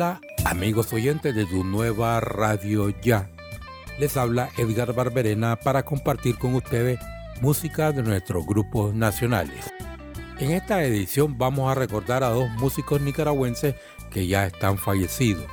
[0.00, 3.28] Hola amigos oyentes de tu nueva radio ya.
[3.98, 6.98] Les habla Edgar Barberena para compartir con ustedes
[7.42, 9.70] música de nuestros grupos nacionales.
[10.38, 13.74] En esta edición vamos a recordar a dos músicos nicaragüenses
[14.10, 15.44] que ya están fallecidos.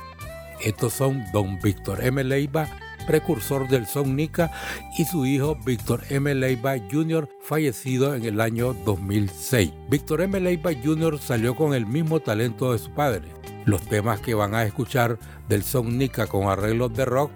[0.62, 2.24] Estos son don Víctor M.
[2.24, 2.70] Leiva,
[3.08, 4.52] precursor del son Nica,
[4.96, 6.32] y su hijo Víctor M.
[6.32, 9.72] Leiva Jr., fallecido en el año 2006.
[9.90, 10.38] Víctor M.
[10.38, 11.18] Leiva Jr.
[11.18, 15.62] salió con el mismo talento de su padre los temas que van a escuchar del
[15.62, 17.30] son Nica con arreglos de rock,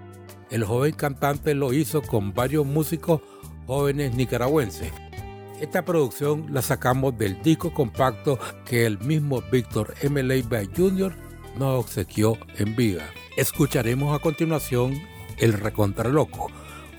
[0.50, 3.20] el joven cantante lo hizo con varios músicos
[3.66, 4.92] jóvenes nicaragüenses.
[5.60, 10.22] Esta producción la sacamos del disco compacto que el mismo Víctor M.
[10.22, 11.14] Leiva Jr.
[11.58, 13.04] nos obsequió en vida.
[13.36, 14.94] Escucharemos a continuación
[15.38, 16.50] El Recontraloco,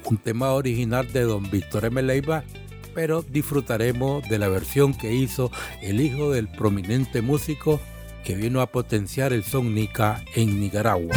[0.05, 2.01] un tema original de don Víctor M.
[2.01, 2.43] Leiva,
[2.93, 7.79] pero disfrutaremos de la versión que hizo el hijo del prominente músico
[8.23, 11.15] que vino a potenciar el son Nica en Nicaragua.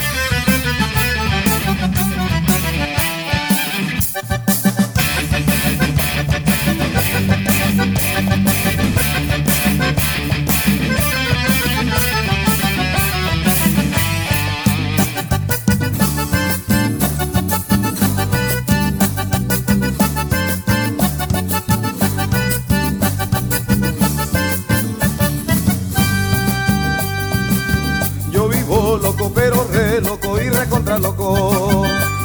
[30.00, 30.36] Loco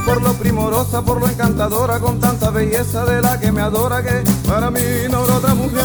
[0.05, 4.23] por lo primorosa, por lo encantadora, con tanta belleza de la que me adora, que
[4.47, 5.81] para mí no habrá otra mujer.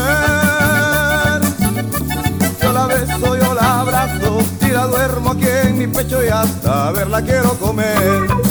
[2.60, 6.90] Yo la beso, yo la abrazo, y la duermo aquí en mi pecho y hasta
[6.92, 8.45] verla quiero comer.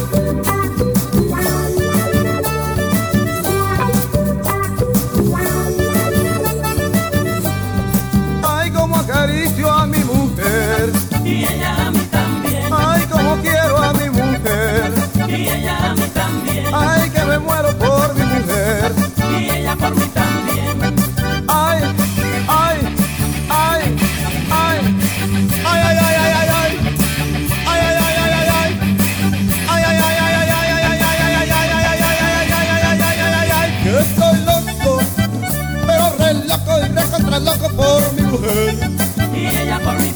[37.35, 38.90] Contra loco por mi mujer.
[39.34, 40.12] Y ella por mí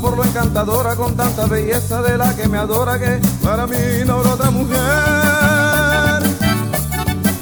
[0.00, 4.14] por lo encantadora, con tanta belleza de la que me adora, que para mí no
[4.14, 4.78] habrá otra mujer.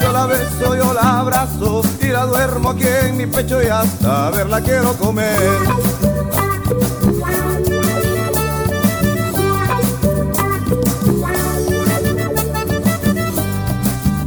[0.00, 4.30] Yo la beso, yo la abrazo y la duermo aquí en mi pecho y hasta
[4.30, 5.36] verla quiero comer.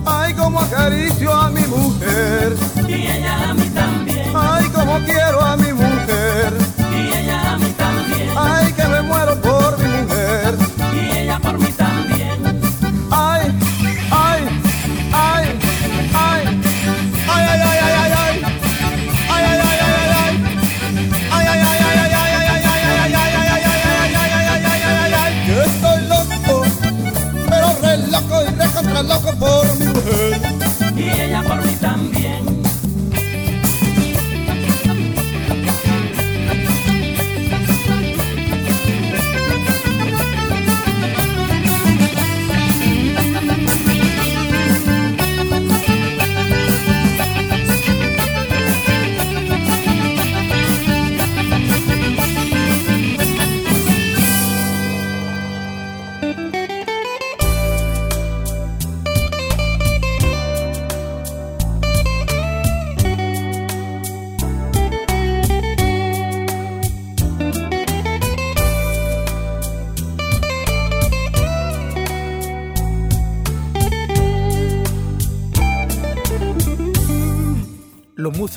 [0.06, 2.56] Ay, como acaricio a mi mujer.
[2.88, 4.32] Y ella a mí también.
[4.36, 6.79] Ay, como quiero a mi mujer.
[29.40, 29.79] por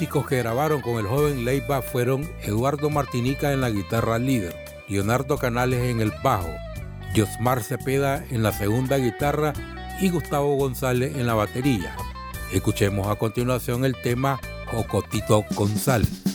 [0.03, 4.53] músicos que grabaron con el joven Leiva fueron Eduardo Martinica en la guitarra líder,
[4.89, 6.49] Leonardo Canales en el bajo,
[7.15, 9.53] Josmar Cepeda en la segunda guitarra
[10.01, 11.95] y Gustavo González en la batería.
[12.51, 16.32] Escuchemos a continuación el tema Jocotito González.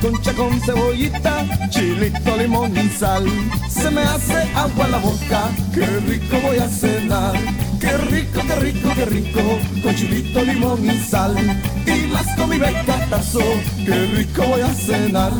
[0.00, 3.26] Concha con cebollita, chilito, limón y sal.
[3.68, 7.34] Se me hace agua la boca, qué rico voy a cenar.
[7.80, 9.40] Qué rico, qué rico, qué rico,
[9.82, 11.34] con chilito, limón y sal.
[11.86, 13.40] Y más con mi becatazo,
[13.84, 15.32] qué rico voy a cenar.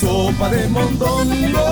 [0.00, 1.66] Sopa de mondongo.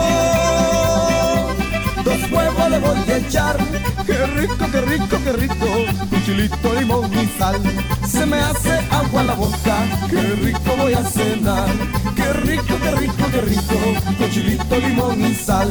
[2.05, 3.56] Dos huevos le voy a echar,
[4.06, 5.67] qué rico, qué rico, qué rico,
[6.25, 7.61] chilito, limón y sal.
[8.06, 9.76] Se me hace agua la boca,
[10.11, 11.69] qué rico voy a cenar.
[12.14, 13.78] Qué rico, qué rico, qué rico,
[14.19, 15.70] con chilito, limón y sal.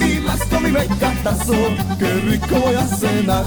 [0.00, 1.54] Y más con mi becatazo,
[1.98, 3.44] qué rico voy a cenar.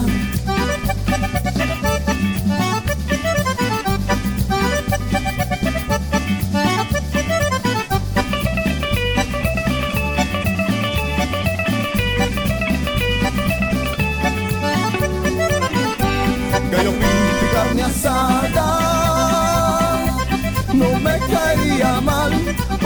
[20.77, 22.31] No me caería mal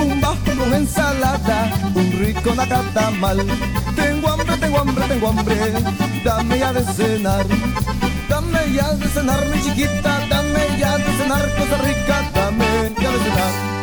[0.02, 3.46] un bajo con ensalada, un rico nacatamal.
[3.98, 5.56] Tengo hambre, tengo hambre, tengo hambre,
[6.24, 7.46] dame ya de cenar.
[8.30, 13.20] Dame ya de cenar, mi chiquita, dame ya de cenar, cosa rica, dame ya de
[13.20, 13.81] cenar.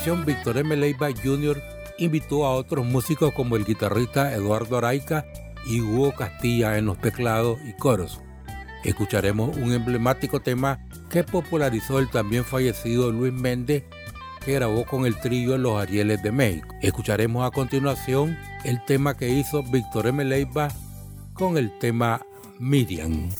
[0.00, 0.74] Grabación, Víctor M.
[0.78, 1.62] Leiva Jr.
[1.98, 5.26] invitó a otros músicos como el guitarrista Eduardo Araica
[5.66, 8.18] y Hugo Castilla en los teclados y coros.
[8.82, 10.80] Escucharemos un emblemático tema
[11.10, 13.84] que popularizó el también fallecido Luis Méndez,
[14.42, 16.74] que grabó con el trío Los Arieles de México.
[16.80, 20.24] Escucharemos a continuación el tema que hizo Víctor M.
[20.24, 20.68] Leiva
[21.34, 22.22] con el tema.
[22.58, 23.30] Miriam,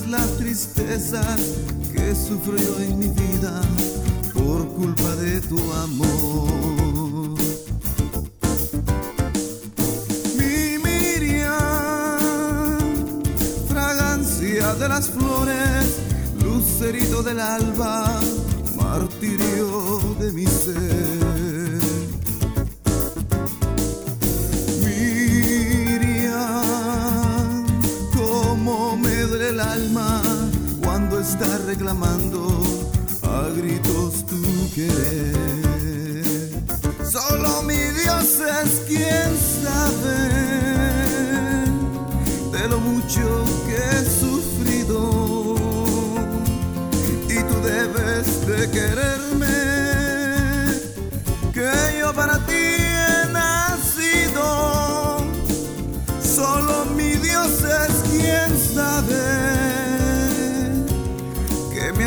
[0.00, 1.22] la tristeza
[1.92, 3.60] que sufro yo en mi vida
[4.32, 7.38] por culpa de tu amor.
[10.38, 12.18] Mi Miriam,
[13.68, 15.98] fragancia de las flores,
[16.42, 18.18] lucerito del alba,
[18.74, 21.51] martirio de mi ser.
[31.42, 32.46] Está reclamando
[33.22, 34.42] a gritos tu
[34.74, 36.22] querer.
[37.04, 39.30] Solo mi Dios es quien
[39.62, 40.18] sabe
[42.52, 44.98] de lo mucho que he sufrido.
[47.28, 49.31] Y tú debes de quererme,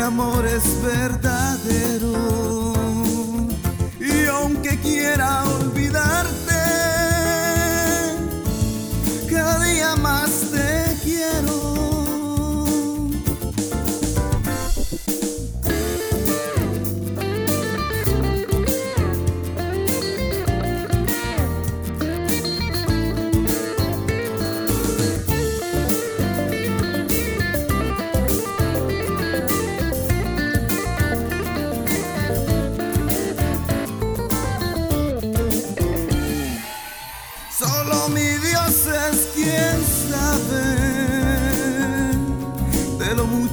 [0.06, 2.12] amor es verdadero.
[3.98, 5.42] Y aunque quiera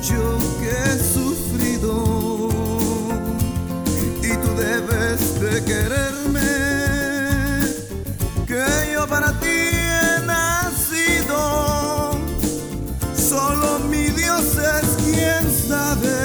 [0.04, 2.50] mucho que he sufrido.
[4.22, 6.42] Y tú debes de quererme,
[8.46, 11.40] que yo para ti he nacido.
[13.16, 16.18] Solo mi Dios es quien sabe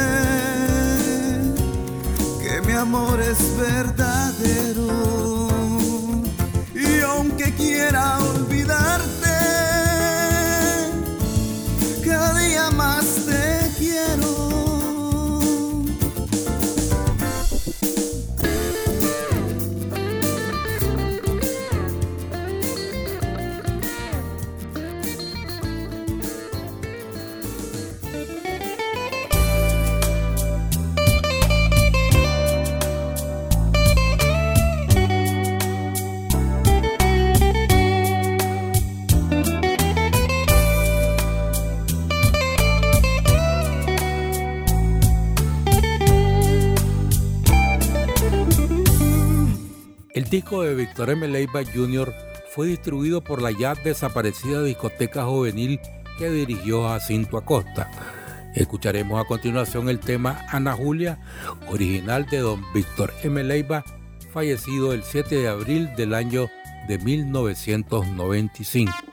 [2.42, 5.37] que mi amor es verdadero.
[50.38, 51.26] Disco de Víctor M.
[51.26, 52.14] Leiva Jr.
[52.54, 55.80] fue distribuido por la ya desaparecida discoteca juvenil
[56.16, 57.90] que dirigió Jacinto Acosta.
[58.54, 61.18] Escucharemos a continuación el tema Ana Julia,
[61.68, 63.42] original de don Víctor M.
[63.42, 63.82] Leiva,
[64.32, 66.48] fallecido el 7 de abril del año
[66.86, 69.07] de 1995.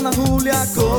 [0.00, 0.89] Ana Julia, con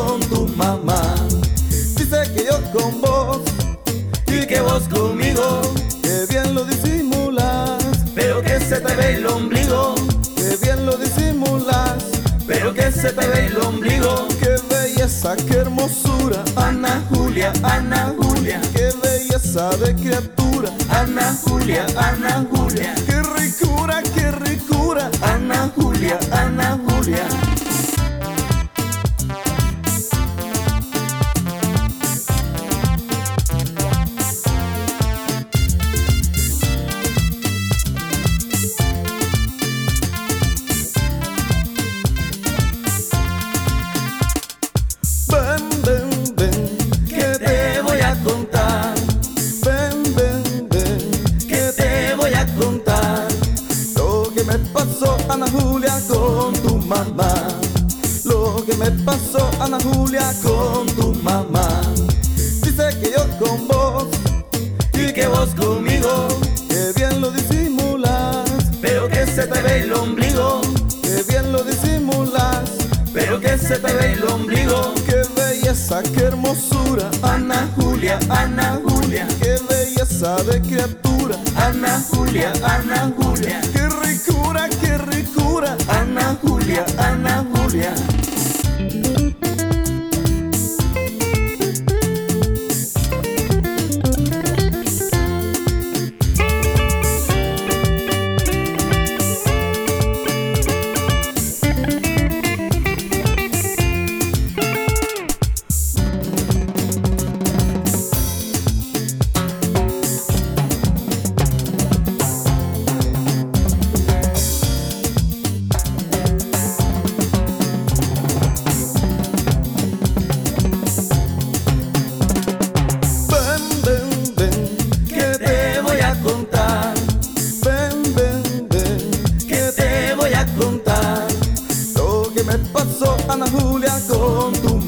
[81.58, 83.60] Ana Julia, Ana Julia.
[83.74, 87.94] Qué ricura, qué ricura, Ana Julia, Ana Julia.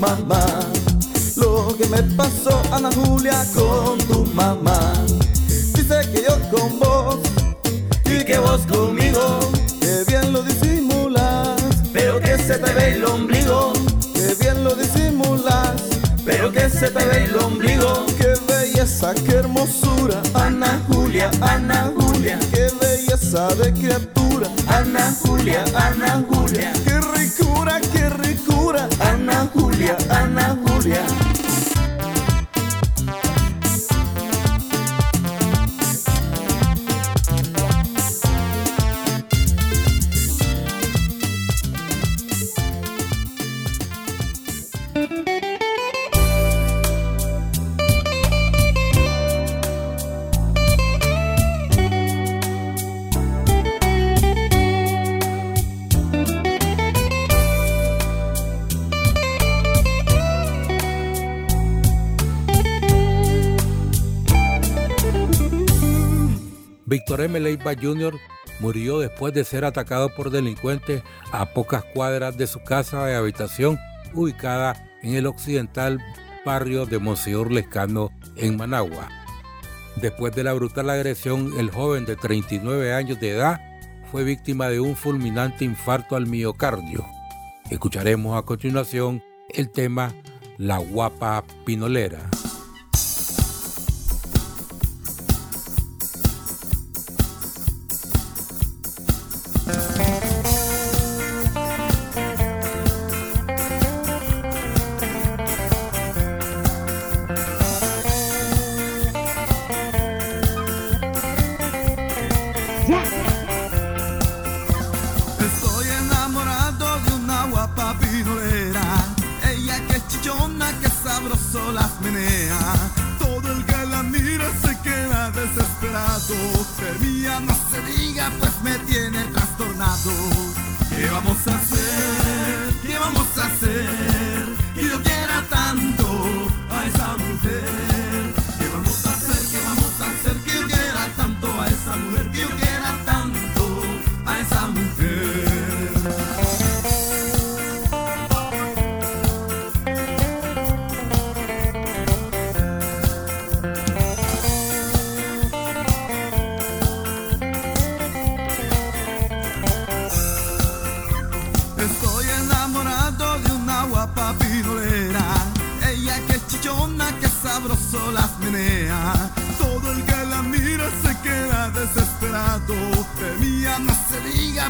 [0.03, 0.45] Mamá.
[1.36, 4.77] Lo que me pasó, Ana Julia, con tu mamá.
[5.48, 7.19] Dice que yo con vos
[8.05, 9.39] y que vos conmigo,
[9.79, 11.57] que bien lo disimulas,
[11.91, 13.74] pero que se te ve el ombligo,
[14.13, 15.74] que bien lo disimulas,
[16.25, 18.05] pero que se te ve el ombligo.
[18.17, 26.24] Qué belleza, qué hermosura, Ana Julia, Ana Julia, qué belleza de criatura, Ana Julia, Ana
[26.27, 26.33] Julia,
[67.22, 67.40] M.
[67.40, 68.16] Leiva Jr.
[68.60, 73.80] murió después de ser atacado por delincuentes a pocas cuadras de su casa de habitación
[74.14, 76.00] ubicada en el occidental
[76.46, 79.10] barrio de Monseñor Lescano en Managua.
[79.96, 83.62] Después de la brutal agresión, el joven de 39 años de edad
[84.12, 87.06] fue víctima de un fulminante infarto al miocardio.
[87.70, 90.14] Escucharemos a continuación el tema
[90.58, 92.20] La guapa pinolera.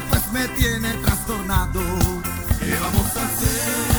[0.10, 1.82] Pues me tiene trastornado.
[2.60, 3.93] ¿Qué vamos a hacer?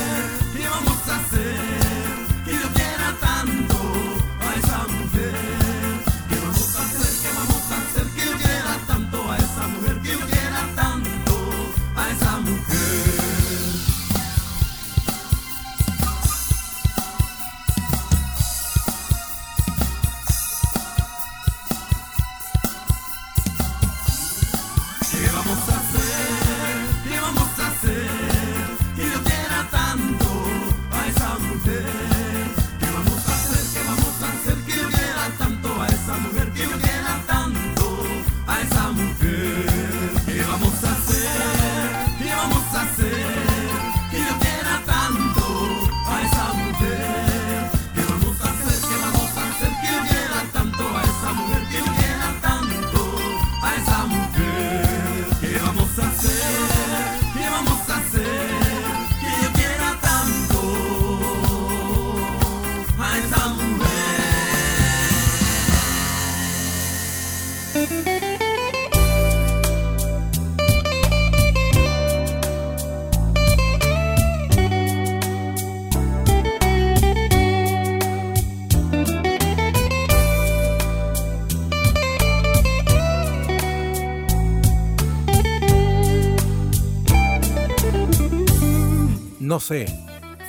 [89.55, 89.87] No sé,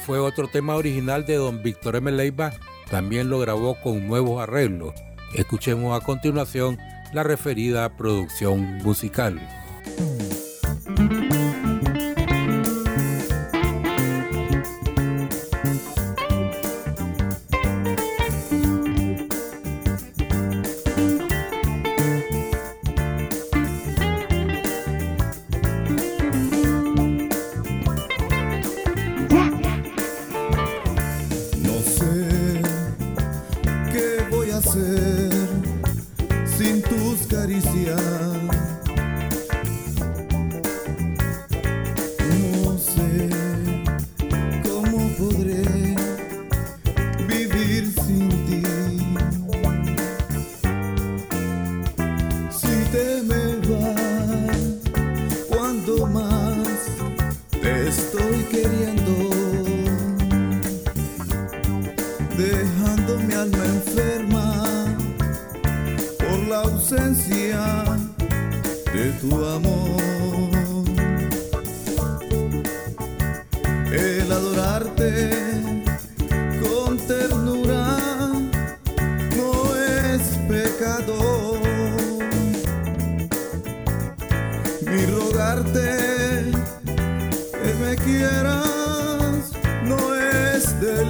[0.04, 2.12] fue otro tema original de don Víctor M.
[2.12, 2.54] Leiva,
[2.89, 4.96] también lo grabó con nuevos arreglos.
[5.36, 6.80] Escuchemos a continuación
[7.13, 9.39] la referida producción musical.
[36.58, 38.64] sin tus caricias.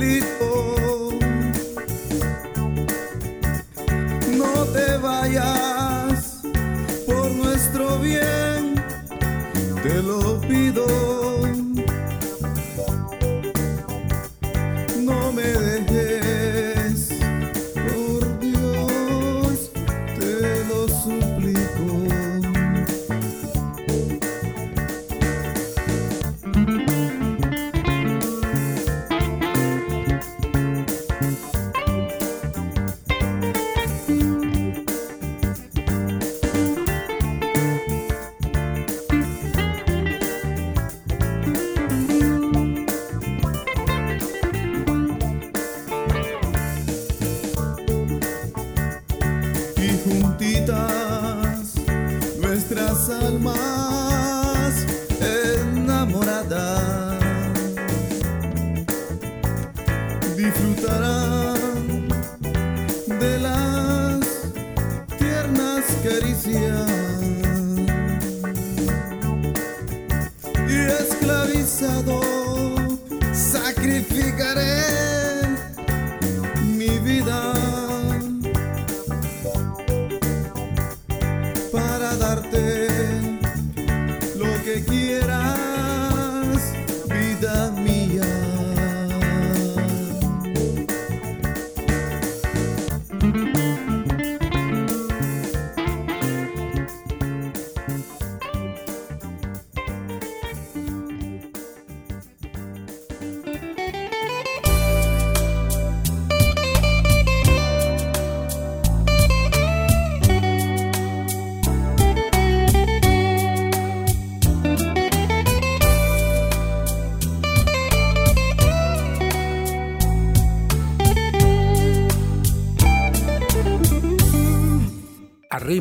[0.06, 0.45] Es
[53.36, 54.05] alma.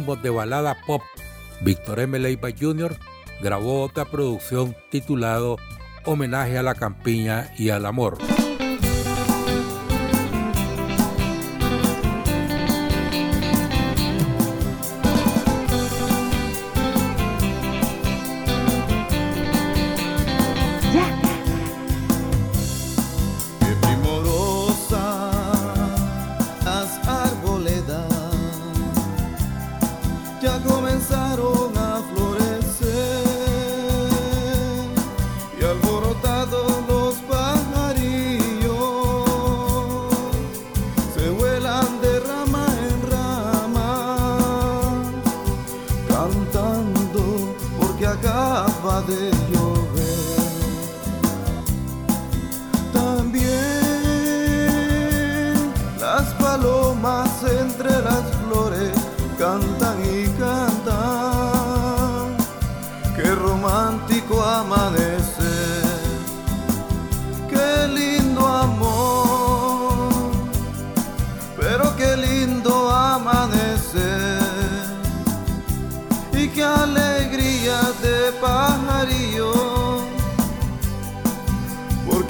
[0.04, 1.02] De balada pop,
[1.62, 2.18] Víctor M.
[2.18, 2.96] Leiva Jr.
[3.40, 5.56] grabó otra producción titulado
[6.04, 8.18] Homenaje a la campiña y al amor.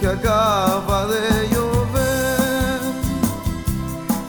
[0.04, 2.80] Porque acaba de llover.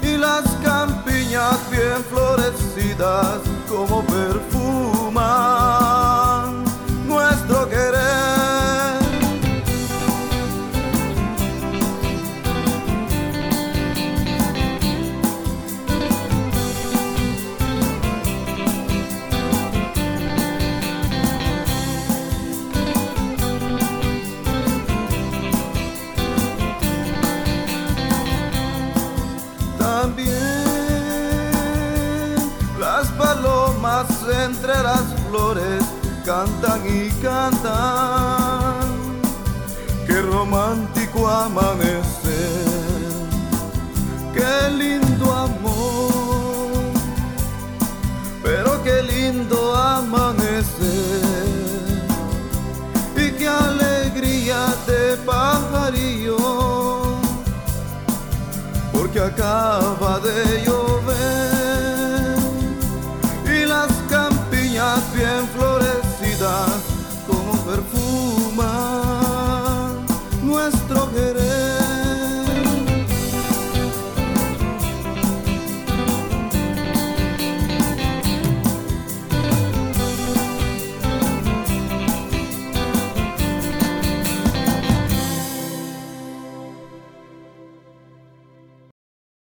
[0.01, 4.44] Y las campiñas bien florecidas como perfuman
[37.25, 38.75] cantan,
[40.05, 43.09] qué romántico amanecer,
[44.31, 46.83] qué lindo amor,
[48.43, 51.25] pero qué lindo amanecer.
[53.17, 56.37] Y qué alegría de pajarillo,
[58.93, 62.35] porque acaba de llover.
[63.55, 65.74] Y las campiñas bien flores